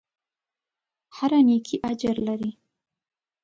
[1.15, 2.51] هره نېکۍ اجر لري.